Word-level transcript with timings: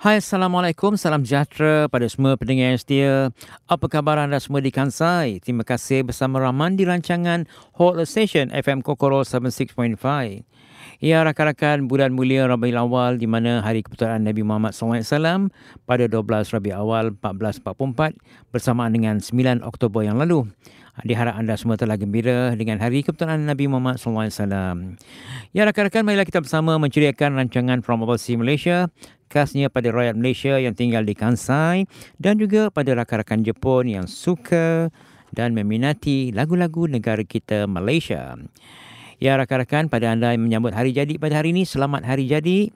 Hai, 0.00 0.16
Assalamualaikum. 0.16 0.96
Salam 0.96 1.28
sejahtera 1.28 1.84
pada 1.84 2.08
semua 2.08 2.32
pendengar 2.32 2.72
yang 2.72 2.80
setia. 2.80 3.36
Apa 3.68 3.84
khabar 3.84 4.16
anda 4.16 4.40
semua 4.40 4.64
di 4.64 4.72
Kansai? 4.72 5.44
Terima 5.44 5.60
kasih 5.60 6.08
bersama 6.08 6.40
Rahman 6.40 6.72
di 6.72 6.88
rancangan 6.88 7.44
Hot 7.76 8.00
Station 8.08 8.48
FM 8.48 8.80
Kokoro 8.80 9.20
76.5. 9.28 10.00
Ya, 11.04 11.20
rakan-rakan 11.20 11.84
bulan 11.84 12.16
mulia 12.16 12.48
Rabiul 12.48 12.80
Awal 12.80 13.20
di 13.20 13.28
mana 13.28 13.60
hari 13.60 13.84
keputusan 13.84 14.24
Nabi 14.24 14.40
Muhammad 14.40 14.72
SAW 14.72 15.52
pada 15.84 16.08
12 16.08 16.48
Rabiul 16.48 16.80
Awal 16.80 17.12
1444 17.20 18.56
bersamaan 18.56 18.96
dengan 18.96 19.20
9 19.20 19.60
Oktober 19.60 20.00
yang 20.00 20.16
lalu. 20.16 20.48
Diharap 21.04 21.36
anda 21.36 21.60
semua 21.60 21.76
telah 21.76 22.00
gembira 22.00 22.56
dengan 22.56 22.80
hari 22.80 23.04
kebetulan 23.04 23.44
Nabi 23.44 23.68
Muhammad 23.68 24.00
SAW. 24.00 24.96
Ya 25.52 25.68
rakan-rakan, 25.68 26.08
marilah 26.08 26.24
kita 26.24 26.40
bersama 26.40 26.80
menceriakan 26.80 27.36
rancangan 27.36 27.84
From 27.84 28.00
Overseas 28.00 28.40
Malaysia 28.40 28.88
khasnya 29.30 29.70
pada 29.70 29.94
rakyat 29.94 30.18
Malaysia 30.18 30.58
yang 30.58 30.74
tinggal 30.74 31.06
di 31.06 31.14
Kansai 31.14 31.86
dan 32.18 32.36
juga 32.36 32.68
pada 32.74 32.92
rakan-rakan 32.98 33.46
Jepun 33.46 33.86
yang 33.86 34.06
suka 34.10 34.90
dan 35.30 35.54
meminati 35.54 36.34
lagu-lagu 36.34 36.90
negara 36.90 37.22
kita 37.22 37.70
Malaysia. 37.70 38.34
Ya 39.22 39.38
rakan-rakan, 39.38 39.86
pada 39.86 40.10
anda 40.10 40.34
yang 40.34 40.42
menyambut 40.42 40.74
hari 40.74 40.90
jadi 40.90 41.14
pada 41.20 41.38
hari 41.38 41.54
ini, 41.54 41.62
selamat 41.62 42.02
hari 42.02 42.26
jadi. 42.26 42.74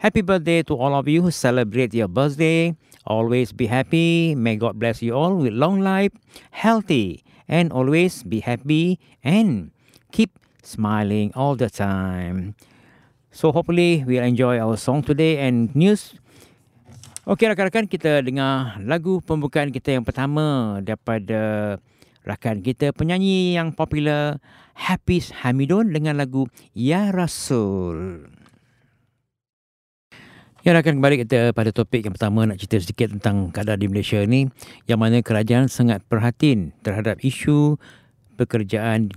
Happy 0.00 0.24
birthday 0.24 0.64
to 0.64 0.78
all 0.78 0.96
of 0.96 1.10
you 1.10 1.20
who 1.20 1.34
celebrate 1.34 1.92
your 1.92 2.08
birthday. 2.08 2.72
Always 3.04 3.52
be 3.52 3.68
happy. 3.68 4.32
May 4.36 4.56
God 4.56 4.78
bless 4.78 5.04
you 5.04 5.12
all 5.12 5.36
with 5.36 5.52
long 5.52 5.80
life, 5.80 6.12
healthy, 6.52 7.24
and 7.48 7.72
always 7.72 8.22
be 8.24 8.40
happy 8.40 9.00
and 9.24 9.72
keep 10.12 10.38
smiling 10.62 11.32
all 11.34 11.56
the 11.56 11.68
time. 11.68 12.54
So 13.30 13.54
hopefully 13.54 14.02
we'll 14.02 14.26
enjoy 14.26 14.58
our 14.58 14.74
song 14.74 15.06
today 15.06 15.38
and 15.38 15.70
news. 15.78 16.18
Okey 17.30 17.46
rakan-rakan 17.46 17.86
kita 17.86 18.26
dengar 18.26 18.74
lagu 18.82 19.22
pembukaan 19.22 19.70
kita 19.70 19.94
yang 19.94 20.02
pertama 20.02 20.78
daripada 20.82 21.78
rakan 22.26 22.58
kita 22.58 22.90
penyanyi 22.90 23.54
yang 23.54 23.70
popular 23.70 24.42
Hafiz 24.74 25.30
Hamidun 25.30 25.94
dengan 25.94 26.18
lagu 26.18 26.50
Ya 26.74 27.14
Rasul. 27.14 28.26
Ya 30.66 30.74
rakan 30.74 30.98
kembali 30.98 31.22
kita 31.22 31.54
pada 31.54 31.70
topik 31.70 32.02
yang 32.02 32.18
pertama 32.18 32.50
nak 32.50 32.58
cerita 32.58 32.82
sedikit 32.82 33.14
tentang 33.14 33.54
keadaan 33.54 33.78
di 33.78 33.86
Malaysia 33.86 34.18
ni 34.26 34.50
yang 34.90 34.98
mana 34.98 35.22
kerajaan 35.22 35.70
sangat 35.70 36.02
perhatian 36.10 36.74
terhadap 36.82 37.22
isu 37.22 37.78
pekerjaan 38.34 39.14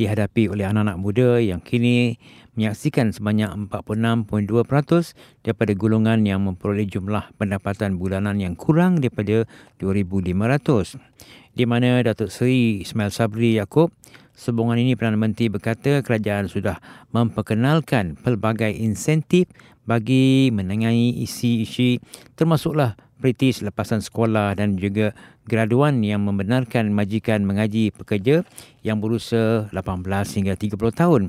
dihadapi 0.00 0.48
oleh 0.48 0.64
anak-anak 0.64 0.96
muda 0.96 1.36
yang 1.36 1.60
kini 1.60 2.16
menyaksikan 2.56 3.12
sebanyak 3.12 3.52
46.2% 3.68 5.12
daripada 5.44 5.72
golongan 5.76 6.24
yang 6.24 6.40
memperoleh 6.40 6.88
jumlah 6.88 7.36
pendapatan 7.36 8.00
bulanan 8.00 8.40
yang 8.40 8.56
kurang 8.56 9.04
daripada 9.04 9.44
2,500. 9.76 10.96
Di 11.52 11.68
mana 11.68 12.00
Datuk 12.00 12.32
Seri 12.32 12.80
Ismail 12.80 13.12
Sabri 13.12 13.60
Yaakob 13.60 13.92
Sembungan 14.40 14.80
ini 14.80 14.96
Perdana 14.96 15.20
Menteri 15.20 15.52
berkata 15.52 16.00
kerajaan 16.00 16.48
sudah 16.48 16.80
memperkenalkan 17.12 18.16
pelbagai 18.16 18.72
insentif 18.72 19.52
bagi 19.84 20.48
menengahi 20.48 21.20
isi-isi 21.20 22.00
termasuklah 22.40 22.96
British 23.20 23.60
lepasan 23.60 24.00
sekolah 24.00 24.56
dan 24.56 24.80
juga 24.80 25.12
graduan 25.50 25.98
yang 26.06 26.22
membenarkan 26.22 26.94
majikan 26.94 27.42
mengaji 27.42 27.90
pekerja 27.90 28.46
yang 28.86 29.02
berusia 29.02 29.66
18 29.74 30.06
hingga 30.38 30.54
30 30.54 30.78
tahun. 30.94 31.22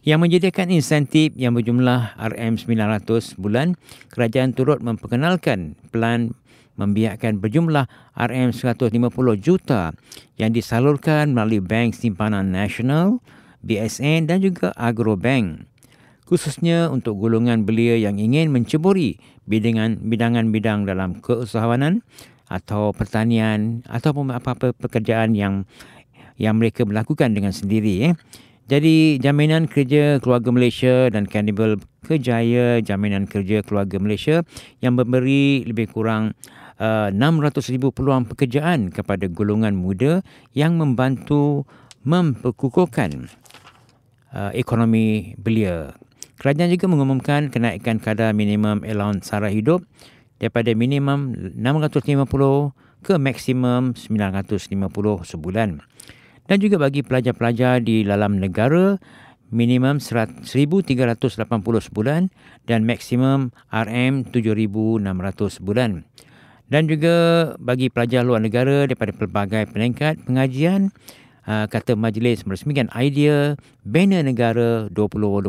Yang 0.00 0.18
menyediakan 0.24 0.72
insentif 0.72 1.36
yang 1.36 1.52
berjumlah 1.52 2.16
RM900 2.16 3.36
bulan, 3.36 3.76
kerajaan 4.08 4.56
turut 4.56 4.80
memperkenalkan 4.80 5.76
pelan 5.92 6.32
membiarkan 6.80 7.42
berjumlah 7.42 7.90
RM150 8.16 9.26
juta 9.42 9.92
yang 10.40 10.54
disalurkan 10.54 11.36
melalui 11.36 11.60
Bank 11.60 11.92
Simpanan 11.98 12.54
Nasional, 12.54 13.20
BSN 13.66 14.30
dan 14.30 14.40
juga 14.40 14.72
Agrobank. 14.78 15.66
Khususnya 16.24 16.88
untuk 16.88 17.18
golongan 17.18 17.66
belia 17.66 17.98
yang 17.98 18.20
ingin 18.20 18.54
menceburi 18.54 19.18
bidangan-bidangan 19.48 20.52
bidang 20.52 20.84
dalam 20.84 21.18
keusahawanan 21.18 22.04
atau 22.48 22.96
pertanian 22.96 23.84
ataupun 23.86 24.32
apa-apa 24.32 24.72
pekerjaan 24.72 25.36
yang 25.36 25.68
yang 26.40 26.56
mereka 26.56 26.86
melakukan 26.88 27.36
dengan 27.36 27.52
sendiri. 27.52 28.12
Eh. 28.12 28.14
Jadi 28.68 29.16
jaminan 29.16 29.64
kerja 29.64 30.20
keluarga 30.20 30.52
Malaysia 30.52 31.08
dan 31.08 31.24
Cannibal 31.24 31.80
Kejaya 32.04 32.84
jaminan 32.84 33.24
kerja 33.24 33.64
keluarga 33.64 33.96
Malaysia 33.96 34.44
yang 34.84 34.96
memberi 34.96 35.64
lebih 35.64 35.92
kurang 35.92 36.36
uh, 36.80 37.10
600,000 37.12 37.80
peluang 37.92 38.24
pekerjaan 38.28 38.88
kepada 38.88 39.28
golongan 39.28 39.76
muda 39.76 40.24
yang 40.54 40.76
membantu 40.76 41.66
memperkukuhkan 42.06 43.28
uh, 44.32 44.52
ekonomi 44.54 45.34
belia. 45.36 45.96
Kerajaan 46.38 46.70
juga 46.70 46.86
mengumumkan 46.86 47.50
kenaikan 47.50 47.98
kadar 47.98 48.30
minimum 48.30 48.86
allowance 48.86 49.26
sara 49.26 49.50
hidup 49.50 49.82
daripada 50.38 50.70
minimum 50.74 51.34
650 51.54 52.24
ke 53.02 53.14
maksimum 53.18 53.94
950 53.94 54.70
sebulan. 55.22 55.82
Dan 56.48 56.56
juga 56.64 56.80
bagi 56.80 57.04
pelajar-pelajar 57.04 57.84
di 57.84 58.02
dalam 58.08 58.40
negara 58.40 58.96
minimum 59.52 60.00
1380 60.00 60.44
sebulan 61.88 62.28
dan 62.68 62.84
maksimum 62.84 63.52
RM7600 63.72 65.60
sebulan 65.60 66.04
dan 66.68 66.84
juga 66.84 67.16
bagi 67.56 67.88
pelajar 67.88 68.22
luar 68.24 68.44
negara 68.44 68.84
daripada 68.84 69.12
pelbagai 69.16 69.72
peringkat 69.72 70.28
pengajian 70.28 70.92
kata 71.48 71.96
majlis 71.96 72.44
meresmikan 72.44 72.92
idea 72.92 73.56
banner 73.88 74.20
negara 74.20 74.92
2022 74.92 75.48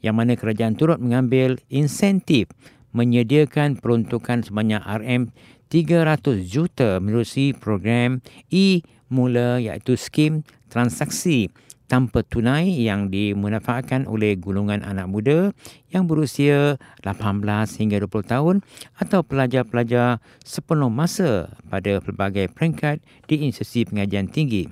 yang 0.00 0.16
mana 0.16 0.32
kerajaan 0.32 0.72
turut 0.72 0.96
mengambil 0.96 1.60
insentif 1.68 2.48
menyediakan 2.96 3.76
peruntukan 3.76 4.40
sebanyak 4.40 4.80
RM 4.80 5.28
300 5.68 6.48
juta 6.48 6.96
menerusi 6.96 7.52
program 7.52 8.24
e-mula 8.48 9.60
iaitu 9.60 10.00
skim 10.00 10.40
transaksi 10.72 11.52
tanpa 11.86 12.26
tunai 12.26 12.66
yang 12.66 13.08
dimanfaatkan 13.14 14.10
oleh 14.10 14.34
golongan 14.34 14.82
anak 14.82 15.06
muda 15.06 15.54
yang 15.94 16.10
berusia 16.10 16.80
18 17.06 17.46
hingga 17.78 18.02
20 18.02 18.32
tahun 18.32 18.56
atau 18.98 19.22
pelajar-pelajar 19.22 20.18
sepenuh 20.42 20.90
masa 20.90 21.54
pada 21.70 22.02
pelbagai 22.02 22.50
peringkat 22.50 22.98
di 23.30 23.46
institusi 23.46 23.86
pengajian 23.86 24.26
tinggi. 24.26 24.66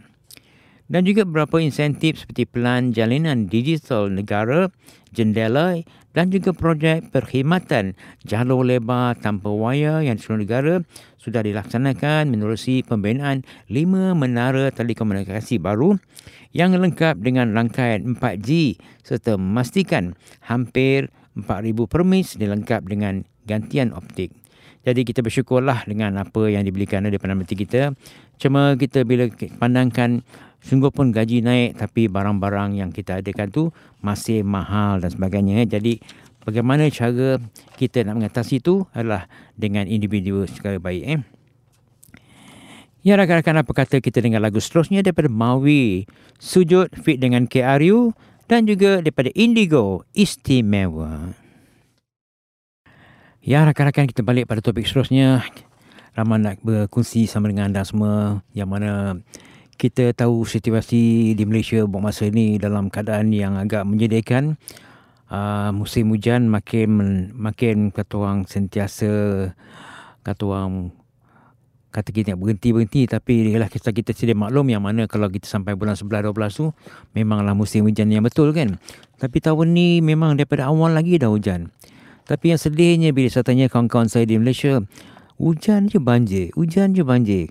Dan 0.84 1.09
juga 1.09 1.25
beberapa 1.25 1.65
insentif 1.65 2.21
seperti 2.21 2.45
pelan 2.45 2.93
jalinan 2.93 3.49
digital 3.49 4.13
negara, 4.13 4.69
jendela 5.17 5.81
dan 6.15 6.31
juga 6.31 6.55
projek 6.55 7.11
perkhidmatan 7.11 7.99
jalur 8.23 8.63
lebar 8.63 9.19
tanpa 9.19 9.51
wayar 9.51 10.01
yang 10.07 10.17
seluruh 10.17 10.47
negara 10.47 10.75
sudah 11.19 11.43
dilaksanakan 11.43 12.31
menerusi 12.31 12.87
pembinaan 12.87 13.43
lima 13.67 14.15
menara 14.15 14.71
telekomunikasi 14.71 15.59
baru 15.59 15.99
yang 16.55 16.73
lengkap 16.73 17.19
dengan 17.19 17.51
rangkaian 17.51 18.15
4G 18.15 18.79
serta 19.03 19.35
memastikan 19.35 20.15
hampir 20.47 21.11
4,000 21.35 21.91
permis 21.91 22.39
dilengkap 22.39 22.87
dengan 22.87 23.27
gantian 23.45 23.91
optik. 23.91 24.31
Jadi 24.85 25.01
kita 25.03 25.25
bersyukurlah 25.25 25.89
dengan 25.89 26.21
apa 26.21 26.45
yang 26.53 26.63
diberikan 26.63 27.09
oleh 27.09 27.17
Perdana 27.17 27.41
Menteri 27.41 27.57
kita. 27.65 27.97
Cuma 28.37 28.77
kita 28.77 29.03
bila 29.09 29.33
pandangkan 29.57 30.21
sungguh 30.65 30.89
pun 30.89 31.13
gaji 31.13 31.45
naik 31.45 31.77
tapi 31.77 32.09
barang-barang 32.09 32.81
yang 32.81 32.91
kita 32.91 33.21
adakan 33.21 33.53
tu 33.53 33.65
masih 34.01 34.41
mahal 34.41 34.99
dan 35.05 35.13
sebagainya. 35.13 35.69
Jadi 35.69 36.01
bagaimana 36.49 36.89
cara 36.89 37.37
kita 37.77 38.09
nak 38.09 38.25
mengatasi 38.25 38.65
itu 38.65 38.89
adalah 38.97 39.28
dengan 39.55 39.84
individu 39.84 40.49
secara 40.49 40.81
baik. 40.81 41.05
Eh? 41.05 41.21
Ya 43.05 43.21
rakan-rakan 43.21 43.61
apa 43.61 43.72
kata 43.77 44.01
kita 44.01 44.25
dengar 44.25 44.41
lagu 44.41 44.57
seterusnya 44.57 45.05
daripada 45.05 45.28
Maui 45.28 46.09
Sujud 46.41 46.89
fit 46.97 47.21
dengan 47.21 47.45
KRU 47.45 48.17
dan 48.49 48.65
juga 48.65 49.05
daripada 49.05 49.28
Indigo 49.37 50.09
Istimewa. 50.17 51.37
Ya 53.45 53.60
rakan-rakan 53.69 54.09
kita 54.09 54.25
balik 54.25 54.49
pada 54.49 54.65
topik 54.65 54.89
seterusnya. 54.89 55.45
Ramai 56.17 56.41
nak 56.41 56.65
berkongsi 56.65 57.28
sama 57.28 57.53
dengan 57.53 57.69
anda 57.69 57.84
semua 57.84 58.41
yang 58.57 58.72
mana 58.72 59.21
kita 59.74 60.15
tahu 60.15 60.47
situasi 60.47 61.34
di 61.34 61.44
Malaysia 61.44 61.82
buat 61.84 62.00
masa 62.00 62.30
ini 62.30 62.56
dalam 62.56 62.88
keadaan 62.88 63.34
yang 63.34 63.59
agak 63.59 63.82
menyedihkan. 63.84 64.56
Uh, 65.28 65.74
musim 65.74 66.12
hujan 66.15 66.47
makin 66.47 67.30
makin 67.34 67.91
kata 67.91 68.12
orang 68.15 68.47
sentiasa 68.47 69.10
kata 70.22 70.42
orang 70.47 70.94
kata 71.94 72.10
kita 72.10 72.34
berhenti-berhenti 72.34 73.06
tapi 73.06 73.54
ialah 73.54 73.71
kita 73.71 73.94
kita 73.94 74.10
sedia 74.10 74.34
maklum 74.34 74.66
yang 74.66 74.82
mana 74.82 75.06
kalau 75.06 75.30
kita 75.30 75.47
sampai 75.47 75.78
bulan 75.78 75.94
11 75.94 76.34
12 76.34 76.59
tu 76.59 76.66
memanglah 77.15 77.54
musim 77.54 77.86
hujan 77.86 78.10
yang 78.10 78.26
betul 78.26 78.50
kan. 78.50 78.82
Tapi 79.18 79.38
tahun 79.38 79.74
ni 79.74 80.03
memang 80.03 80.34
daripada 80.34 80.71
awal 80.71 80.92
lagi 80.92 81.22
dah 81.22 81.30
hujan. 81.30 81.71
Tapi 82.24 82.56
yang 82.56 82.60
sedihnya 82.60 83.15
bila 83.15 83.28
saya 83.28 83.44
tanya 83.47 83.68
kawan-kawan 83.68 84.09
saya 84.09 84.24
di 84.24 84.41
Malaysia, 84.41 84.80
hujan 85.36 85.92
je 85.92 86.00
banjir, 86.00 86.50
hujan 86.56 86.97
je 86.97 87.04
banjir. 87.04 87.47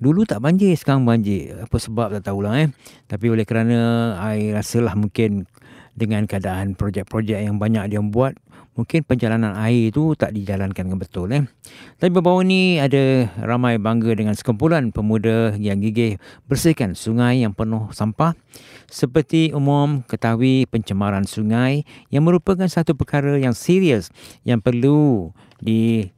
Dulu 0.00 0.24
tak 0.24 0.40
banjir, 0.40 0.72
sekarang 0.80 1.04
banjir. 1.04 1.60
Apa 1.60 1.76
sebab 1.76 2.08
tak 2.16 2.32
tahulah 2.32 2.64
eh. 2.64 2.68
Tapi 3.04 3.28
oleh 3.28 3.44
kerana 3.44 4.16
I 4.16 4.48
rasalah 4.56 4.96
mungkin 4.96 5.44
dengan 5.92 6.24
keadaan 6.24 6.72
projek-projek 6.72 7.36
yang 7.36 7.60
banyak 7.60 7.92
dia 7.92 8.00
buat, 8.00 8.32
mungkin 8.80 9.04
perjalanan 9.04 9.52
air 9.60 9.92
itu 9.92 10.16
tak 10.16 10.32
dijalankan 10.32 10.88
dengan 10.88 10.96
betul. 10.96 11.28
Eh. 11.36 11.44
Tapi 12.00 12.08
baru 12.16 12.40
ni 12.40 12.80
ada 12.80 13.28
ramai 13.44 13.76
bangga 13.76 14.16
dengan 14.16 14.32
sekumpulan 14.32 14.88
pemuda 14.88 15.52
yang 15.60 15.84
gigih 15.84 16.16
bersihkan 16.48 16.96
sungai 16.96 17.44
yang 17.44 17.52
penuh 17.52 17.92
sampah. 17.92 18.32
Seperti 18.88 19.52
umum 19.52 20.00
ketahui 20.08 20.64
pencemaran 20.64 21.28
sungai 21.28 21.84
yang 22.08 22.24
merupakan 22.24 22.64
satu 22.66 22.96
perkara 22.96 23.36
yang 23.36 23.52
serius 23.52 24.08
yang 24.48 24.64
perlu 24.64 25.30
di 25.60 26.08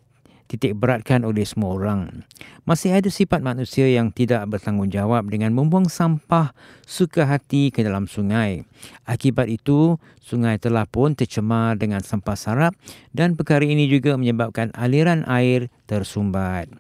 titik 0.46 0.78
beratkan 0.78 1.24
oleh 1.24 1.42
semua 1.48 1.74
orang. 1.74 2.22
Masih 2.62 2.94
ada 2.94 3.10
sifat 3.10 3.42
manusia 3.42 3.90
yang 3.90 4.14
tidak 4.14 4.46
bertanggungjawab 4.46 5.26
dengan 5.26 5.50
membuang 5.50 5.90
sampah 5.90 6.54
suka 6.86 7.26
hati 7.26 7.74
ke 7.74 7.82
dalam 7.82 8.06
sungai. 8.06 8.62
Akibat 9.02 9.50
itu, 9.50 9.98
sungai 10.22 10.62
telah 10.62 10.86
pun 10.86 11.18
tercemar 11.18 11.74
dengan 11.74 12.06
sampah 12.06 12.38
sarap 12.38 12.78
dan 13.10 13.34
perkara 13.34 13.66
ini 13.66 13.90
juga 13.90 14.14
menyebabkan 14.14 14.70
aliran 14.78 15.26
air 15.26 15.74
tersumbat. 15.90 16.70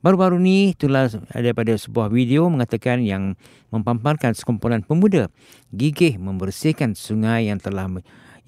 Baru-baru 0.00 0.40
ini 0.40 0.72
itulah 0.72 1.12
daripada 1.36 1.76
sebuah 1.76 2.08
video 2.08 2.48
mengatakan 2.48 3.04
yang 3.04 3.36
mempamparkan 3.68 4.32
sekumpulan 4.32 4.80
pemuda 4.80 5.28
gigih 5.68 6.16
membersihkan 6.16 6.96
sungai 6.96 7.52
yang 7.52 7.60
telah 7.60 7.92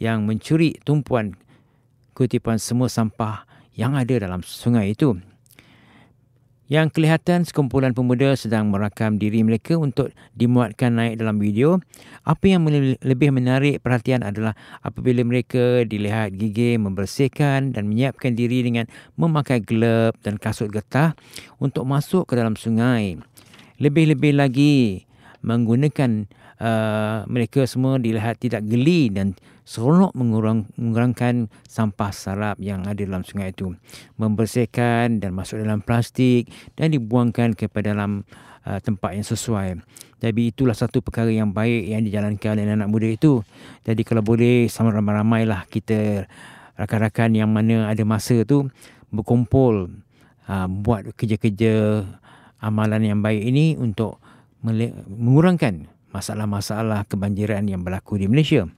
yang 0.00 0.24
mencuri 0.24 0.80
tumpuan 0.88 1.36
kutipan 2.16 2.56
semua 2.56 2.88
sampah 2.88 3.44
yang 3.76 3.92
ada 3.92 4.16
dalam 4.16 4.40
sungai 4.40 4.96
itu. 4.96 5.20
Yang 6.72 6.96
kelihatan 6.96 7.44
sekumpulan 7.44 7.92
pemuda 7.92 8.32
sedang 8.32 8.72
merakam 8.72 9.20
diri 9.20 9.44
mereka 9.44 9.76
untuk 9.76 10.08
dimuatkan 10.32 10.96
naik 10.96 11.20
dalam 11.20 11.36
video. 11.36 11.84
Apa 12.24 12.48
yang 12.48 12.64
lebih 13.04 13.28
menarik 13.28 13.84
perhatian 13.84 14.24
adalah 14.24 14.56
apabila 14.80 15.20
mereka 15.20 15.84
dilihat 15.84 16.32
gigi 16.32 16.80
membersihkan 16.80 17.76
dan 17.76 17.92
menyiapkan 17.92 18.32
diri 18.32 18.64
dengan 18.64 18.88
memakai 19.20 19.60
glove 19.60 20.16
dan 20.24 20.40
kasut 20.40 20.72
getah 20.72 21.12
untuk 21.60 21.84
masuk 21.84 22.24
ke 22.24 22.40
dalam 22.40 22.56
sungai. 22.56 23.20
Lebih-lebih 23.76 24.32
lagi 24.32 25.04
menggunakan 25.44 26.24
uh, 26.56 27.28
mereka 27.28 27.68
semua 27.68 28.00
dilihat 28.00 28.40
tidak 28.40 28.64
geli 28.64 29.12
dan 29.12 29.36
seronok 29.62 30.12
mengurang, 30.18 30.66
mengurangkan 30.74 31.46
sampah 31.66 32.10
sarap 32.10 32.58
yang 32.58 32.82
ada 32.86 32.98
dalam 32.98 33.22
sungai 33.22 33.54
itu. 33.54 33.74
Membersihkan 34.18 35.22
dan 35.22 35.30
masuk 35.34 35.62
dalam 35.62 35.80
plastik 35.82 36.50
dan 36.74 36.90
dibuangkan 36.90 37.54
ke 37.54 37.70
dalam 37.82 38.26
uh, 38.66 38.78
tempat 38.82 39.14
yang 39.14 39.26
sesuai. 39.26 39.68
Jadi 40.22 40.54
itulah 40.54 40.74
satu 40.74 41.02
perkara 41.02 41.30
yang 41.30 41.50
baik 41.50 41.90
yang 41.90 42.02
dijalankan 42.06 42.54
oleh 42.54 42.74
anak 42.74 42.90
muda 42.90 43.08
itu. 43.10 43.42
Jadi 43.82 44.02
kalau 44.06 44.22
boleh 44.22 44.70
sama 44.70 44.94
ramai-ramailah 44.94 45.66
kita 45.66 46.30
rakan-rakan 46.78 47.30
yang 47.34 47.50
mana 47.50 47.90
ada 47.90 48.02
masa 48.06 48.46
tu 48.46 48.70
berkumpul 49.10 49.90
uh, 50.46 50.68
buat 50.70 51.10
kerja-kerja 51.14 52.06
amalan 52.62 53.02
yang 53.02 53.18
baik 53.20 53.42
ini 53.42 53.74
untuk 53.74 54.22
mengurangkan 54.62 55.90
masalah-masalah 56.14 57.02
kebanjiran 57.10 57.66
yang 57.66 57.82
berlaku 57.82 58.14
di 58.14 58.30
Malaysia. 58.30 58.70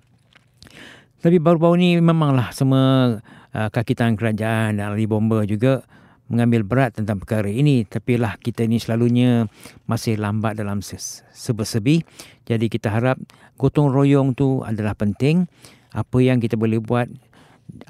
Tapi 1.25 1.41
baru-baru 1.41 1.81
ni 1.81 1.91
memanglah 2.05 2.53
semua 2.53 3.17
uh, 3.57 3.69
kaki 3.73 3.97
tangan 3.97 4.13
kerajaan 4.13 4.77
dan 4.77 4.93
ahli 4.93 5.09
bomba 5.09 5.41
juga 5.49 5.81
mengambil 6.29 6.69
berat 6.69 7.01
tentang 7.01 7.17
perkara 7.17 7.49
ini. 7.49 7.89
Tapi 7.89 8.21
lah 8.21 8.37
kita 8.37 8.69
ni 8.69 8.77
selalunya 8.77 9.49
masih 9.89 10.21
lambat 10.21 10.61
dalam 10.61 10.85
sebesebi. 10.85 12.05
Jadi 12.45 12.69
kita 12.69 12.93
harap 12.93 13.17
gotong 13.57 13.89
royong 13.89 14.37
tu 14.37 14.61
adalah 14.69 14.93
penting. 14.93 15.49
Apa 15.97 16.21
yang 16.21 16.45
kita 16.45 16.61
boleh 16.61 16.85
buat 16.85 17.09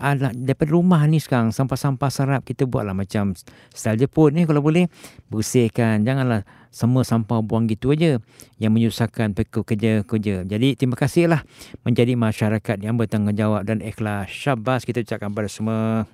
Alah, 0.01 0.33
daripada 0.33 0.73
rumah 0.73 1.05
ni 1.05 1.21
sekarang 1.21 1.53
sampah-sampah 1.53 2.09
sarap 2.09 2.43
kita 2.47 2.65
buatlah 2.65 2.97
macam 2.97 3.37
style 3.75 4.01
Jepun 4.01 4.33
ni 4.33 4.49
kalau 4.49 4.65
boleh 4.65 4.89
bersihkan 5.29 6.03
janganlah 6.03 6.47
semua 6.75 7.07
sampah 7.07 7.39
buang 7.45 7.71
gitu 7.71 7.95
aja 7.95 8.19
yang 8.59 8.73
menyusahkan 8.75 9.37
pekerja-kerja. 9.37 10.43
Jadi 10.43 10.69
terima 10.75 10.99
kasihlah 10.99 11.47
menjadi 11.87 12.19
masyarakat 12.19 12.77
yang 12.83 12.99
bertanggungjawab 12.99 13.63
dan 13.63 13.79
ikhlas. 13.85 14.33
Syabas 14.33 14.83
kita 14.83 15.07
ucapkan 15.07 15.31
kepada 15.31 15.51
semua. 15.53 16.09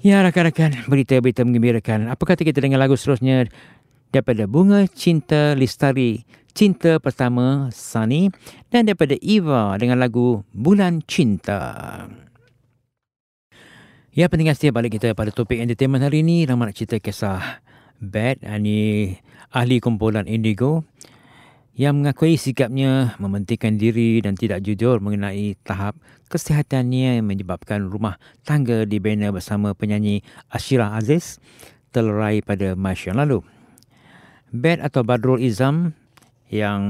Ya 0.00 0.24
rakan-rakan, 0.24 0.88
berita-berita 0.88 1.44
mengembirakan. 1.44 2.08
Apa 2.08 2.24
kata 2.24 2.44
kita 2.44 2.64
dengan 2.64 2.80
lagu 2.80 2.96
seterusnya 2.96 3.48
daripada 4.08 4.48
Bunga 4.48 4.88
Cinta 4.88 5.52
Listari, 5.52 6.24
Cinta 6.50 6.98
Pertama 6.98 7.70
Sunny 7.72 8.28
dan 8.68 8.86
daripada 8.86 9.14
Eva 9.22 9.74
dengan 9.78 9.98
lagu 9.98 10.42
Bulan 10.50 11.02
Cinta. 11.06 12.04
Ya, 14.10 14.26
pentingnya 14.26 14.58
setiap 14.58 14.82
balik 14.82 14.98
kita 14.98 15.14
pada 15.14 15.30
topik 15.30 15.62
entertainment 15.62 16.02
hari 16.02 16.26
ini. 16.26 16.42
Ramai 16.42 16.70
nak 16.70 16.76
cerita 16.76 16.98
kisah 16.98 17.62
Bad 18.00 18.42
ini 18.42 19.14
ahli 19.52 19.76
kumpulan 19.78 20.24
Indigo 20.24 20.88
yang 21.76 22.02
mengakui 22.02 22.34
sikapnya 22.40 23.14
mementingkan 23.20 23.76
diri 23.76 24.18
dan 24.24 24.34
tidak 24.34 24.64
jujur 24.64 24.98
mengenai 25.04 25.54
tahap 25.62 25.96
kesihatannya 26.32 27.20
yang 27.20 27.26
menyebabkan 27.28 27.86
rumah 27.86 28.16
tangga 28.42 28.88
dibina 28.88 29.30
bersama 29.30 29.76
penyanyi 29.76 30.24
Ashira 30.50 30.96
Aziz 30.96 31.38
terlerai 31.94 32.42
pada 32.42 32.72
Mac 32.72 32.98
yang 33.04 33.20
lalu. 33.20 33.44
Bad 34.50 34.82
atau 34.82 35.06
Badrul 35.06 35.44
Izam 35.44 35.94
yang 36.50 36.82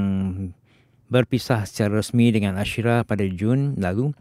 berpisah 1.13 1.69
secara 1.69 2.01
resmi 2.01 2.33
dengan 2.33 2.57
Ashira 2.57 3.05
pada 3.05 3.23
Jun 3.29 3.77
lalu 3.77 4.17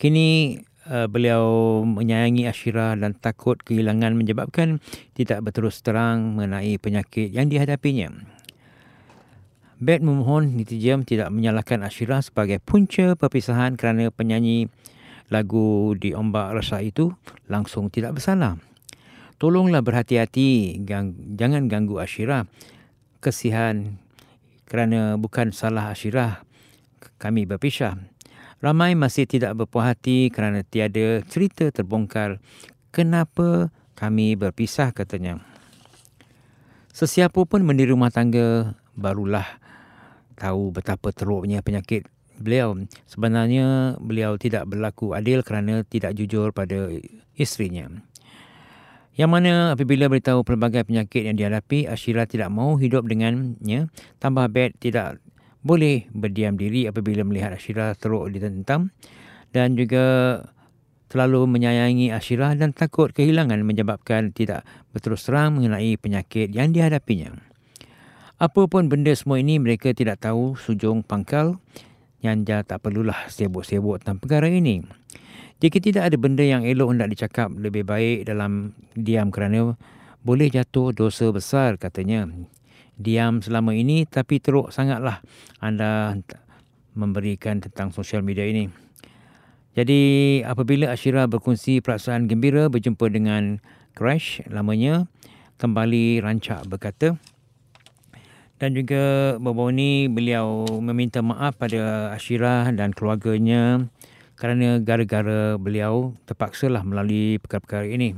kini 0.00 0.60
uh, 0.88 1.06
beliau 1.06 1.82
menyayangi 1.84 2.48
Ashira 2.48 2.96
dan 2.96 3.12
takut 3.14 3.60
kehilangan 3.60 4.16
menyebabkan 4.16 4.80
tidak 5.12 5.44
berterus 5.44 5.84
terang 5.84 6.38
mengenai 6.38 6.80
penyakit 6.80 7.30
yang 7.30 7.52
dihadapinya. 7.52 8.10
Beth 9.78 10.02
memohon 10.02 10.58
netizen 10.58 11.06
tidak 11.06 11.30
menyalahkan 11.30 11.86
Ashira 11.86 12.18
sebagai 12.18 12.58
punca 12.58 13.14
perpisahan 13.14 13.78
kerana 13.78 14.10
penyanyi 14.10 14.66
lagu 15.30 15.94
di 15.94 16.16
ombak 16.16 16.50
rasa 16.50 16.82
itu 16.82 17.14
langsung 17.46 17.86
tidak 17.86 18.18
bersalah. 18.18 18.58
Tolonglah 19.38 19.86
berhati-hati, 19.86 20.82
gang, 20.82 21.14
jangan 21.38 21.70
ganggu 21.70 22.02
Ashira. 22.02 22.50
Kesihan 23.22 24.02
kerana 24.68 25.16
bukan 25.16 25.50
salah 25.50 25.88
Ashira 25.88 26.44
kami 27.16 27.48
berpisah. 27.48 27.96
Ramai 28.60 28.92
masih 28.92 29.24
tidak 29.24 29.56
berpuas 29.56 29.96
hati 29.96 30.28
kerana 30.28 30.60
tiada 30.66 31.24
cerita 31.24 31.72
terbongkar 31.72 32.42
kenapa 32.92 33.72
kami 33.96 34.36
berpisah 34.36 34.92
katanya. 34.92 35.40
Sesiapa 36.92 37.38
pun 37.46 37.62
mendiri 37.62 37.94
rumah 37.94 38.10
tangga 38.10 38.74
barulah 38.98 39.46
tahu 40.34 40.74
betapa 40.74 41.14
teruknya 41.14 41.62
penyakit 41.62 42.10
beliau. 42.38 42.74
Sebenarnya 43.06 43.98
beliau 44.02 44.34
tidak 44.38 44.66
berlaku 44.66 45.14
adil 45.14 45.46
kerana 45.46 45.86
tidak 45.86 46.18
jujur 46.18 46.50
pada 46.50 46.90
isterinya. 47.38 47.90
Yang 49.18 49.30
mana 49.34 49.52
apabila 49.74 50.06
beritahu 50.06 50.46
pelbagai 50.46 50.86
penyakit 50.86 51.26
yang 51.26 51.34
dihadapi, 51.34 51.90
Ashira 51.90 52.22
tidak 52.30 52.54
mahu 52.54 52.78
hidup 52.78 53.02
dengannya. 53.02 53.90
Tambah 54.22 54.46
bed 54.46 54.78
tidak 54.78 55.18
boleh 55.66 56.06
berdiam 56.14 56.54
diri 56.54 56.86
apabila 56.86 57.26
melihat 57.26 57.58
Ashira 57.58 57.98
teruk 57.98 58.30
ditentang 58.30 58.94
dan 59.50 59.74
juga 59.74 60.38
terlalu 61.10 61.50
menyayangi 61.50 62.14
Ashira 62.14 62.54
dan 62.54 62.70
takut 62.70 63.10
kehilangan 63.10 63.58
menyebabkan 63.66 64.30
tidak 64.30 64.62
berterus 64.94 65.26
terang 65.26 65.58
mengenai 65.58 65.98
penyakit 65.98 66.54
yang 66.54 66.70
dihadapinya. 66.70 67.34
Apa 68.38 68.70
pun 68.70 68.86
benda 68.86 69.10
semua 69.18 69.42
ini 69.42 69.58
mereka 69.58 69.90
tidak 69.90 70.22
tahu 70.22 70.54
sujung 70.54 71.02
pangkal 71.02 71.58
yang 72.22 72.46
tak 72.46 72.78
perlulah 72.78 73.26
sibuk-sibuk 73.26 73.98
tentang 73.98 74.22
perkara 74.22 74.46
ini. 74.46 74.86
Jika 75.58 75.82
tidak 75.82 76.12
ada 76.12 76.16
benda 76.16 76.46
yang 76.46 76.62
elok 76.62 76.94
hendak 76.94 77.10
dicakap 77.10 77.50
lebih 77.50 77.82
baik 77.82 78.30
dalam 78.30 78.76
diam 78.94 79.34
kerana 79.34 79.74
boleh 80.22 80.48
jatuh 80.50 80.94
dosa 80.94 81.30
besar 81.34 81.78
katanya 81.78 82.30
diam 82.98 83.42
selama 83.42 83.74
ini 83.74 84.06
tapi 84.06 84.42
teruk 84.42 84.74
sangatlah 84.74 85.22
anda 85.62 86.18
memberikan 86.98 87.62
tentang 87.62 87.94
sosial 87.94 88.26
media 88.26 88.46
ini. 88.46 88.70
Jadi 89.78 90.00
apabila 90.42 90.90
Ashira 90.90 91.30
berkongsi 91.30 91.78
perasaan 91.78 92.26
gembira 92.26 92.66
berjumpa 92.66 93.06
dengan 93.14 93.62
Crash 93.94 94.42
lamanya 94.50 95.06
kembali 95.62 96.18
rancak 96.18 96.66
berkata 96.66 97.14
dan 98.58 98.74
juga 98.74 99.34
baru 99.38 99.70
ini 99.70 100.10
beliau 100.10 100.66
meminta 100.82 101.22
maaf 101.22 101.54
pada 101.54 102.10
Ashira 102.10 102.66
dan 102.74 102.90
keluarganya 102.90 103.86
kerana 104.38 104.78
gara-gara 104.78 105.58
beliau 105.58 106.14
terpaksalah 106.30 106.86
melalui 106.86 107.42
perkara-perkara 107.42 107.90
ini 107.90 108.14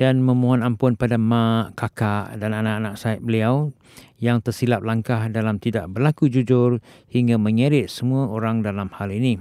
dan 0.00 0.24
memohon 0.24 0.64
ampun 0.64 0.96
pada 0.96 1.20
mak, 1.20 1.76
kakak 1.76 2.34
dan 2.40 2.56
anak-anak 2.56 2.96
saya 2.96 3.20
beliau 3.20 3.70
yang 4.18 4.40
tersilap 4.40 4.80
langkah 4.82 5.28
dalam 5.28 5.60
tidak 5.60 5.86
berlaku 5.92 6.32
jujur 6.32 6.80
hingga 7.12 7.36
menyeret 7.36 7.92
semua 7.92 8.26
orang 8.26 8.64
dalam 8.64 8.88
hal 8.96 9.12
ini. 9.12 9.36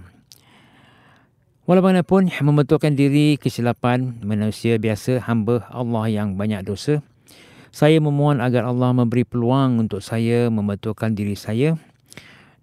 Walaupun 1.66 2.28
membetulkan 2.28 3.00
diri 3.00 3.40
kesilapan 3.40 4.20
manusia 4.28 4.76
biasa 4.76 5.24
hamba 5.24 5.64
Allah 5.72 6.12
yang 6.12 6.36
banyak 6.36 6.68
dosa, 6.68 7.00
saya 7.72 7.98
memohon 8.04 8.44
agar 8.44 8.68
Allah 8.68 8.92
memberi 8.92 9.24
peluang 9.24 9.80
untuk 9.88 10.04
saya 10.04 10.52
membetulkan 10.52 11.16
diri 11.16 11.40
saya 11.40 11.80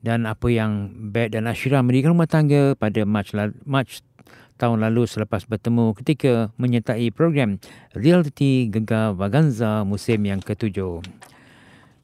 dan 0.02 0.26
apa 0.30 0.46
yang 0.50 0.94
bad 1.10 1.34
dan 1.34 1.50
asyirah 1.50 1.82
mendirikan 1.82 2.14
rumah 2.14 2.30
tangga 2.30 2.78
pada 2.78 3.02
Mac, 3.02 3.34
Mac 3.66 3.88
tahun 4.58 4.82
lalu 4.82 5.06
selepas 5.06 5.46
bertemu 5.46 5.94
ketika 6.02 6.50
menyertai 6.58 7.14
program 7.14 7.62
Reality 7.94 8.66
Gegar 8.70 9.14
Vaganza 9.14 9.86
musim 9.86 10.26
yang 10.26 10.42
ketujuh. 10.42 11.02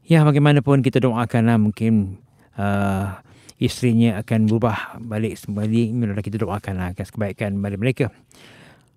Ya, 0.05 0.23
bagaimanapun 0.23 0.85
kita 0.85 1.01
doakanlah 1.01 1.57
mungkin 1.57 2.21
uh, 2.61 3.19
isterinya 3.57 4.21
akan 4.21 4.47
berubah 4.47 5.01
balik 5.01 5.41
kembali. 5.43 5.97
Mula 5.97 6.21
kita 6.21 6.39
doakanlah 6.39 6.93
akan 6.93 7.07
kebaikan 7.09 7.57
bagi 7.59 7.79
mereka. 7.81 8.07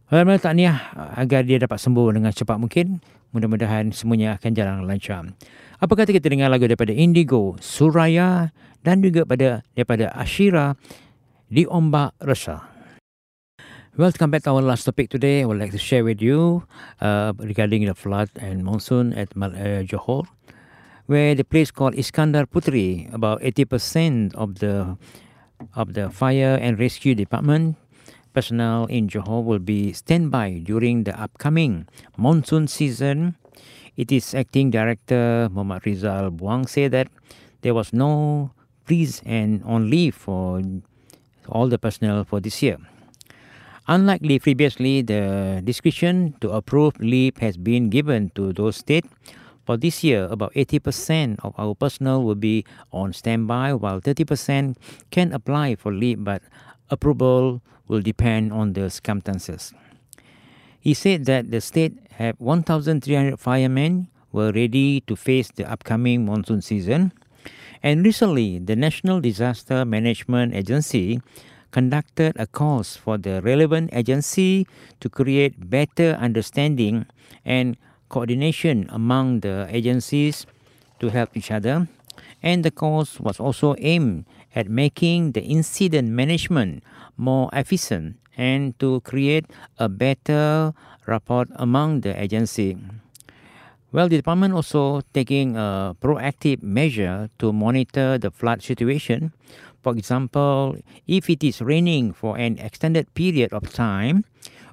Alhamdulillah 0.07 0.43
tahniah 0.43 0.77
agar 1.19 1.43
dia 1.43 1.59
dapat 1.59 1.79
sembuh 1.79 2.15
dengan 2.15 2.31
cepat 2.31 2.59
mungkin. 2.59 2.99
Mudah-mudahan 3.35 3.91
semuanya 3.91 4.39
akan 4.39 4.51
jalan 4.55 4.87
lancar. 4.87 5.35
Apa 5.77 5.93
kata 5.93 6.09
kita 6.09 6.33
dengar 6.33 6.49
lagu 6.49 6.65
daripada 6.65 6.89
Indigo, 6.89 7.53
Suraya 7.61 8.49
dan 8.81 8.97
juga 8.97 9.29
pada 9.29 9.61
daripada 9.77 10.09
Ashira 10.17 10.73
di 11.53 11.69
Ombak 11.69 12.17
Resah. 12.17 12.65
Welcome 13.93 14.33
back 14.33 14.49
to 14.49 14.57
our 14.57 14.65
last 14.65 14.89
topic 14.89 15.13
today. 15.13 15.41
I 15.41 15.45
would 15.45 15.61
like 15.61 15.69
to 15.77 15.81
share 15.81 16.01
with 16.01 16.17
you 16.17 16.65
uh, 16.97 17.37
regarding 17.37 17.85
the 17.85 17.93
flood 17.93 18.33
and 18.41 18.65
monsoon 18.65 19.13
at 19.13 19.29
uh, 19.37 19.85
Johor, 19.85 20.25
where 21.05 21.37
the 21.37 21.45
place 21.45 21.69
called 21.69 21.93
Iskandar 21.93 22.49
Putri, 22.49 23.13
about 23.13 23.45
80% 23.45 24.33
of 24.33 24.57
the 24.57 24.97
of 25.77 25.93
the 25.93 26.09
fire 26.09 26.57
and 26.57 26.81
rescue 26.81 27.13
department 27.13 27.77
personnel 28.33 28.89
in 28.89 29.05
Johor 29.05 29.45
will 29.45 29.61
be 29.61 29.93
standby 29.93 30.65
during 30.65 31.05
the 31.05 31.13
upcoming 31.13 31.85
monsoon 32.17 32.65
season. 32.65 33.37
It 33.97 34.13
is 34.13 34.37
acting 34.37 34.69
director 34.69 35.49
Muhammad 35.49 35.81
Rizal 35.81 36.29
Buang 36.29 36.69
said 36.69 36.93
that 36.93 37.09
there 37.65 37.73
was 37.73 37.89
no 37.91 38.51
freeze 38.85 39.25
and 39.25 39.65
on 39.65 39.89
leave 39.89 40.13
for 40.13 40.61
all 41.49 41.65
the 41.67 41.81
personnel 41.81 42.23
for 42.23 42.39
this 42.39 42.61
year. 42.61 42.77
Unlike 43.87 44.21
previously, 44.43 45.01
the 45.01 45.63
discretion 45.65 46.35
to 46.41 46.51
approve 46.51 46.99
leave 46.99 47.37
has 47.37 47.57
been 47.57 47.89
given 47.89 48.29
to 48.35 48.53
those 48.53 48.77
states. 48.77 49.09
For 49.65 49.77
this 49.77 50.03
year, 50.03 50.29
about 50.29 50.53
80% 50.53 51.39
of 51.43 51.57
our 51.57 51.73
personnel 51.73 52.21
will 52.21 52.37
be 52.37 52.65
on 52.93 53.13
standby, 53.13 53.73
while 53.73 53.99
30% 53.99 54.77
can 55.09 55.33
apply 55.33 55.75
for 55.75 55.91
leave, 55.91 56.23
but 56.23 56.43
approval 56.91 57.61
will 57.87 58.01
depend 58.01 58.53
on 58.53 58.73
the 58.73 58.91
circumstances. 58.91 59.73
He 60.87 60.93
said 60.93 61.25
that 61.25 61.51
the 61.51 61.59
state 61.59 61.99
had 62.15 62.39
1,300 62.39 63.35
firemen 63.35 64.07
were 64.31 64.53
ready 64.53 65.03
to 65.03 65.17
face 65.17 65.51
the 65.51 65.69
upcoming 65.69 66.23
monsoon 66.23 66.61
season. 66.61 67.11
And 67.83 68.05
recently, 68.05 68.59
the 68.59 68.77
National 68.77 69.19
Disaster 69.19 69.83
Management 69.83 70.55
Agency 70.55 71.19
conducted 71.71 72.39
a 72.39 72.47
course 72.47 72.95
for 72.95 73.17
the 73.17 73.41
relevant 73.41 73.89
agency 73.91 74.65
to 75.01 75.09
create 75.09 75.69
better 75.69 76.15
understanding 76.23 77.05
and 77.43 77.75
coordination 78.07 78.87
among 78.87 79.41
the 79.41 79.67
agencies 79.67 80.47
to 81.01 81.09
help 81.09 81.35
each 81.35 81.51
other. 81.51 81.89
And 82.41 82.63
the 82.63 82.71
course 82.71 83.19
was 83.19 83.41
also 83.41 83.75
aimed 83.79 84.23
at 84.55 84.69
making 84.69 85.33
the 85.33 85.43
incident 85.43 86.07
management 86.15 86.81
more 87.17 87.49
efficient 87.51 88.15
and 88.37 88.77
to 88.79 89.01
create 89.01 89.45
a 89.77 89.89
better 89.89 90.73
rapport 91.05 91.47
among 91.57 92.01
the 92.01 92.13
agency. 92.13 92.77
Well, 93.91 94.07
the 94.07 94.17
department 94.17 94.53
also 94.53 95.01
taking 95.13 95.57
a 95.57 95.95
proactive 95.99 96.61
measure 96.61 97.29
to 97.39 97.51
monitor 97.51 98.17
the 98.17 98.31
flood 98.31 98.61
situation 98.61 99.33
for 99.87 99.95
example, 99.95 100.75
if 101.07 101.29
it 101.29 101.43
is 101.43 101.61
raining 101.61 102.11
for 102.11 102.37
an 102.37 102.59
extended 102.59 103.07
period 103.13 103.53
of 103.53 103.71
time, 103.71 104.25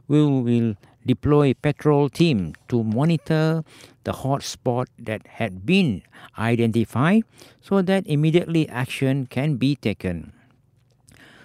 we 0.09 0.19
will 0.27 0.75
deploy 1.07 1.55
patrol 1.55 2.09
team 2.09 2.59
to 2.67 2.83
monitor 2.83 3.63
the 4.03 4.27
hot 4.27 4.43
spot 4.43 4.89
that 4.99 5.39
had 5.39 5.65
been 5.65 6.03
identified 6.37 7.23
so 7.63 7.81
that 7.81 8.03
immediately 8.09 8.69
action 8.69 9.27
can 9.31 9.55
be 9.55 9.77
taken. 9.77 10.33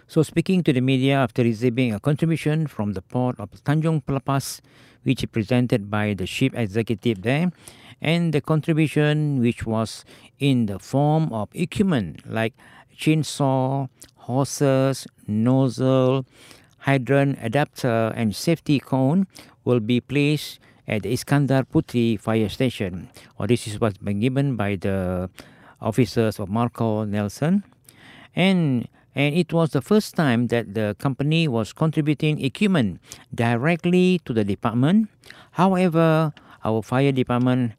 So 0.10 0.24
speaking 0.24 0.64
to 0.64 0.74
the 0.74 0.82
media 0.82 1.18
after 1.18 1.44
receiving 1.44 1.94
a 1.94 2.00
contribution 2.00 2.66
from 2.66 2.94
the 2.94 3.02
port 3.04 3.40
of 3.40 3.52
Tanjung 3.64 4.04
Pelepas, 4.04 4.60
which 5.04 5.22
is 5.22 5.30
presented 5.30 5.92
by 5.92 6.16
the 6.16 6.26
chief 6.26 6.52
executive 6.56 7.22
there, 7.22 7.52
and 8.02 8.34
the 8.34 8.42
contribution 8.42 9.40
which 9.40 9.68
was 9.68 10.04
in 10.40 10.66
the 10.66 10.80
form 10.80 11.32
of 11.32 11.48
equipment 11.54 12.26
like 12.26 12.56
chainsaw, 12.98 13.88
horses, 14.16 15.06
nozzle, 15.28 16.26
hydrant 16.80 17.38
adapter, 17.40 18.12
and 18.16 18.36
safety 18.36 18.80
cone 18.80 19.28
will 19.64 19.80
be 19.80 20.02
placed 20.02 20.58
at 20.88 21.04
the 21.04 21.14
Iskandar 21.14 21.66
Putri 21.70 22.20
fire 22.20 22.50
station. 22.50 23.10
Or 23.38 23.46
this 23.46 23.68
is 23.68 23.80
what's 23.80 24.00
been 24.00 24.22
given 24.22 24.56
by 24.56 24.76
the 24.76 25.30
officers 25.80 26.40
of 26.40 26.50
Marco 26.50 27.06
Nelson. 27.06 27.64
And 28.36 28.88
and 29.16 29.36
it 29.36 29.52
was 29.52 29.72
the 29.72 29.82
first 29.82 30.16
time 30.16 30.48
that 30.48 30.74
the 30.74 30.96
company 31.00 31.48
was 31.48 31.74
contributing 31.74 32.42
equipment 32.44 33.00
directly 33.34 34.22
to 34.26 34.34
the 34.34 34.44
department. 34.44 35.10
However, 35.52 36.34
our 36.64 36.82
fire 36.82 37.12
department 37.12 37.74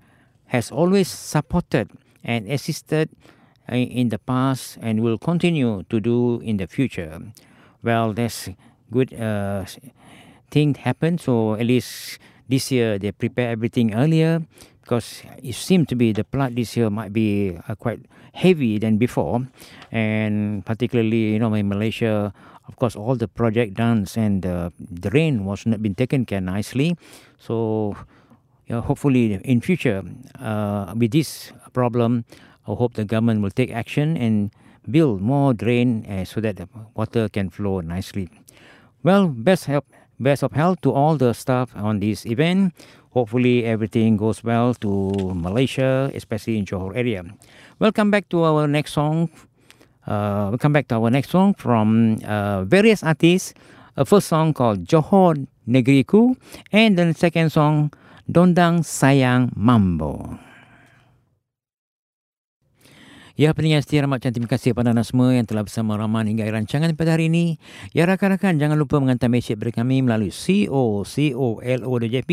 has 0.47 0.71
always 0.71 1.09
supported 1.09 1.91
and 2.25 2.51
assisted 2.51 3.09
in 3.69 4.09
the 4.09 4.19
past 4.19 4.79
and 4.83 5.01
will 5.01 5.19
continue 5.19 5.85
to 5.89 6.01
do 6.01 6.41
in 6.41 6.57
the 6.57 6.67
future. 6.67 7.21
Well, 7.83 8.13
that's 8.13 8.49
good 8.91 9.15
uh, 9.15 9.65
thing 10.51 10.75
happened. 10.75 11.21
So 11.21 11.55
at 11.55 11.67
least 11.67 12.19
this 12.49 12.71
year 12.73 12.99
they 12.99 13.13
prepare 13.13 13.51
everything 13.51 13.95
earlier 13.95 14.43
because 14.91 15.23
it 15.41 15.55
seemed 15.55 15.87
to 15.87 15.95
be 15.95 16.11
the 16.11 16.25
flood 16.25 16.57
this 16.59 16.77
year 16.77 16.91
might 16.91 17.13
be 17.13 17.55
uh, 17.69 17.77
quite 17.77 18.03
heavy 18.35 18.77
than 18.77 18.99
before, 18.99 19.47
and 19.93 20.67
particularly 20.67 21.35
you 21.35 21.39
know 21.39 21.55
in 21.55 21.69
Malaysia. 21.69 22.35
Of 22.67 22.75
course, 22.75 22.95
all 22.95 23.15
the 23.15 23.27
project 23.27 23.75
done 23.75 24.07
and 24.15 24.43
the 24.43 24.73
drain 24.95 25.45
was 25.45 25.67
not 25.67 25.83
been 25.83 25.95
taken 25.95 26.25
care 26.25 26.41
nicely. 26.41 26.95
So, 27.39 27.97
you 28.67 28.77
know, 28.77 28.81
hopefully 28.81 29.35
in 29.43 29.61
future, 29.61 30.05
uh, 30.39 30.95
with 30.97 31.11
this 31.11 31.51
problem, 31.73 32.25
I 32.69 32.75
hope 32.75 32.95
the 32.95 33.05
government 33.05 33.43
will 33.43 33.51
take 33.51 33.73
action 33.75 34.17
and 34.17 34.55
build 34.89 35.21
more 35.21 35.53
drain 35.53 36.07
uh, 36.07 36.25
so 36.25 36.41
that 36.43 36.63
the 36.63 36.69
water 36.95 37.29
can 37.29 37.51
flow 37.51 37.81
nicely. 37.81 38.31
Well, 39.03 39.27
best 39.27 39.65
help, 39.67 39.87
best 40.21 40.45
of 40.45 40.53
health 40.53 40.81
to 40.83 40.93
all 40.93 41.17
the 41.17 41.35
staff 41.35 41.75
on 41.75 41.99
this 41.99 42.25
event. 42.25 42.73
Hopefully 43.11 43.65
everything 43.65 44.17
goes 44.17 44.45
well 44.45 44.75
to 44.75 45.11
Malaysia, 45.35 46.11
especially 46.15 46.59
in 46.59 46.65
Johor 46.65 46.95
area. 46.95 47.25
Welcome 47.79 48.11
back 48.11 48.29
to 48.31 48.45
our 48.45 48.67
next 48.67 48.93
song. 48.93 49.31
Uh, 50.07 50.49
we'll 50.51 50.59
come 50.59 50.73
back 50.73 50.87
to 50.89 50.95
our 50.95 51.11
next 51.11 51.31
song 51.31 51.55
from 51.55 52.19
uh, 52.25 52.65
various 52.65 53.03
artists. 53.03 53.55
A 53.97 54.05
first 54.05 54.29
song 54.29 54.55
called 54.55 54.87
Johor 54.87 55.47
Negeriku, 55.67 56.37
and 56.73 56.97
then 56.97 57.09
the 57.09 57.19
second 57.19 57.51
song 57.51 57.93
Dondang 58.31 58.87
Sayang 58.87 59.51
Mambo. 59.57 60.39
Ya, 63.39 63.55
pendengar 63.55 63.87
setia 63.87 64.03
ramad 64.03 64.19
terima 64.19 64.51
kasih 64.51 64.75
kepada 64.75 64.91
anda 64.91 65.07
semua 65.07 65.31
yang 65.31 65.47
telah 65.47 65.63
bersama 65.63 65.95
Rahman 65.95 66.27
hingga 66.27 66.51
rancangan 66.51 66.91
pada 66.99 67.15
hari 67.15 67.31
ini. 67.31 67.63
Ya, 67.95 68.03
rakan-rakan, 68.11 68.59
jangan 68.59 68.75
lupa 68.75 68.99
menghantar 68.99 69.31
mesej 69.31 69.55
kepada 69.55 69.71
kami 69.83 70.03
melalui 70.03 70.35
co.co.lo.jp 70.35 72.31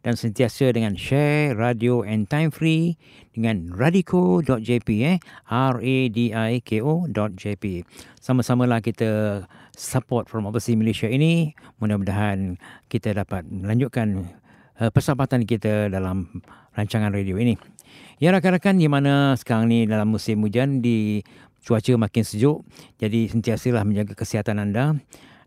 dan 0.00 0.14
sentiasa 0.16 0.72
dengan 0.72 0.96
share 0.96 1.52
radio 1.52 2.00
and 2.00 2.32
time 2.32 2.48
free 2.48 2.96
dengan 3.36 3.76
radiko.jp 3.76 4.88
eh 5.04 5.20
R-A-D-I-K-O.jp 5.52 7.64
Sama-samalah 8.18 8.80
kita 8.80 9.44
support 9.76 10.32
from 10.32 10.48
overseas 10.48 10.80
Malaysia 10.80 11.06
ini. 11.06 11.54
Mudah-mudahan 11.78 12.58
kita 12.88 13.14
dapat 13.14 13.46
melanjutkan 13.46 14.32
uh, 14.80 14.90
persahabatan 14.90 15.44
kita 15.44 15.92
dalam 15.92 16.40
rancangan 16.74 17.14
radio 17.14 17.38
ini. 17.38 17.77
Ya 18.18 18.34
rakan-rakan 18.34 18.82
di 18.82 18.90
mana 18.90 19.38
sekarang 19.38 19.70
ni 19.70 19.86
dalam 19.86 20.10
musim 20.10 20.42
hujan 20.42 20.82
di 20.82 21.22
cuaca 21.62 21.94
makin 21.94 22.24
sejuk. 22.26 22.64
Jadi 22.98 23.30
sentiasalah 23.30 23.86
menjaga 23.86 24.16
kesihatan 24.16 24.58
anda. 24.58 24.96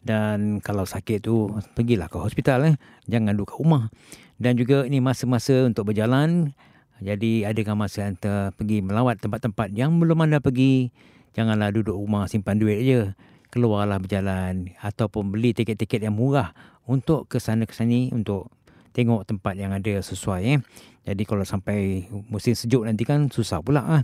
Dan 0.02 0.64
kalau 0.66 0.88
sakit 0.88 1.22
tu 1.22 1.54
pergilah 1.78 2.10
ke 2.10 2.18
hospital 2.18 2.74
eh. 2.74 2.76
Jangan 3.06 3.38
duduk 3.38 3.54
kat 3.54 3.58
rumah. 3.62 3.84
Dan 4.42 4.58
juga 4.58 4.86
ini 4.86 4.98
masa-masa 4.98 5.70
untuk 5.70 5.94
berjalan. 5.94 6.54
Jadi 7.02 7.46
adakah 7.46 7.74
masa 7.74 8.10
anda 8.10 8.54
pergi 8.54 8.86
melawat 8.86 9.18
tempat-tempat 9.22 9.74
yang 9.74 9.98
belum 9.98 10.26
anda 10.26 10.38
pergi. 10.38 10.94
Janganlah 11.34 11.74
duduk 11.74 11.98
rumah 11.98 12.30
simpan 12.30 12.62
duit 12.62 12.82
je. 12.86 13.02
Keluarlah 13.52 14.00
berjalan 14.00 14.72
ataupun 14.80 15.34
beli 15.34 15.52
tiket-tiket 15.52 16.08
yang 16.08 16.16
murah 16.16 16.56
untuk 16.88 17.28
ke 17.28 17.42
sana 17.42 17.68
ke 17.68 17.76
sini 17.76 18.10
untuk 18.16 18.48
tengok 18.92 19.28
tempat 19.28 19.56
yang 19.58 19.72
ada 19.76 20.00
sesuai 20.00 20.42
eh. 20.48 20.60
Jadi 21.02 21.24
kalau 21.26 21.42
sampai 21.42 22.06
musim 22.30 22.54
sejuk 22.54 22.86
nanti 22.86 23.04
kan 23.08 23.32
susah 23.34 23.64
pula 23.66 23.82
ah. 23.82 24.04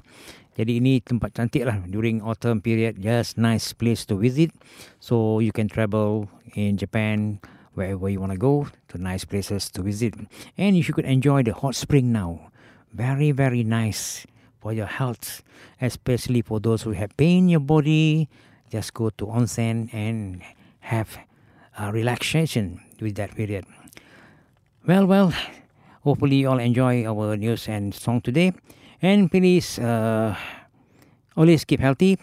Jadi 0.57 0.81
ini 0.81 0.97
tempat 1.05 1.37
cantik 1.37 1.69
lah 1.69 1.77
during 1.85 2.17
autumn 2.25 2.65
period. 2.65 2.97
Just 2.97 3.37
nice 3.37 3.77
place 3.77 4.09
to 4.09 4.17
visit. 4.17 4.49
So 4.97 5.37
you 5.37 5.53
can 5.53 5.69
travel 5.69 6.25
in 6.57 6.81
Japan 6.81 7.37
wherever 7.77 8.09
you 8.09 8.17
want 8.17 8.33
to 8.33 8.41
go 8.41 8.65
to 8.89 8.97
nice 8.97 9.21
places 9.21 9.69
to 9.77 9.85
visit. 9.85 10.17
And 10.57 10.73
you 10.73 10.81
could 10.89 11.05
enjoy 11.05 11.45
the 11.45 11.53
hot 11.53 11.77
spring 11.77 12.09
now. 12.09 12.49
Very, 12.89 13.29
very 13.29 13.61
nice 13.61 14.25
for 14.57 14.73
your 14.73 14.89
health, 14.89 15.45
especially 15.77 16.41
for 16.41 16.57
those 16.57 16.81
who 16.81 16.97
have 16.97 17.13
pain 17.21 17.45
in 17.45 17.49
your 17.53 17.61
body. 17.61 18.25
Just 18.73 18.97
go 18.97 19.13
to 19.21 19.29
onsen 19.29 19.93
and 19.93 20.41
have 20.89 21.21
a 21.77 21.93
relaxation 21.93 22.81
with 22.99 23.13
that 23.21 23.37
period. 23.37 23.69
Well, 24.87 25.05
well, 25.05 25.33
hopefully 26.03 26.37
you 26.37 26.49
all 26.49 26.59
enjoy 26.59 27.03
our 27.03 27.35
news 27.35 27.67
and 27.67 27.93
song 27.93 28.21
today. 28.21 28.53
And 29.01 29.29
please 29.29 29.77
uh, 29.79 30.33
always 31.35 31.65
keep 31.65 31.81
healthy. 31.81 32.17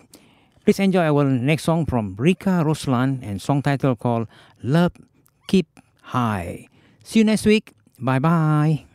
Please 0.65 0.81
enjoy 0.81 1.05
our 1.05 1.25
next 1.25 1.65
song 1.65 1.85
from 1.85 2.17
Rika 2.17 2.65
Roslan 2.65 3.21
and 3.23 3.37
song 3.43 3.61
title 3.61 3.95
called 3.95 4.29
Love 4.63 4.93
Keep 5.47 5.79
High. 6.17 6.69
See 7.05 7.19
you 7.19 7.27
next 7.27 7.45
week. 7.45 7.75
Bye 8.01 8.19
bye. 8.19 8.87